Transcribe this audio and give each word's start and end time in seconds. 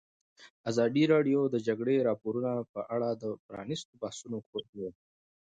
ازادي 0.69 1.03
راډیو 1.13 1.41
د 1.49 1.51
د 1.53 1.55
جګړې 1.67 2.05
راپورونه 2.09 2.51
په 2.73 2.81
اړه 2.95 3.09
د 3.13 3.23
پرانیستو 3.47 3.93
بحثونو 4.01 4.37
کوربه 4.47 4.77
وه. 4.83 4.91